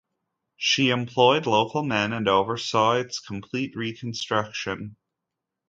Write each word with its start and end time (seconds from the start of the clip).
She 0.57 0.89
employed 0.89 1.45
local 1.45 1.83
men 1.83 2.11
and 2.11 2.27
oversaw 2.27 2.93
its 2.95 3.19
complete 3.19 3.75
reconstruction. 3.75 4.97